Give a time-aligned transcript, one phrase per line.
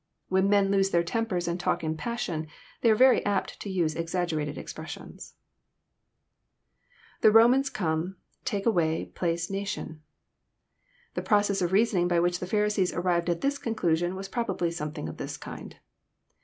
[0.29, 2.47] When men lose their tempers, and talk in passion,
[2.81, 5.35] they are very apt to use exaggerated expressions.
[7.21, 8.15] [_The Somans eame^Aake
[8.63, 9.99] aioay...plac«...nation.]
[11.13, 15.07] The process of reasoning by which the Pharisees arrived at this conclusion was probably something
[15.07, 15.75] of this kind.